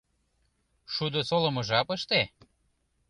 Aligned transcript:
—Шудо 0.93 1.19
солымо 1.29 1.61
жапыште? 1.69 2.21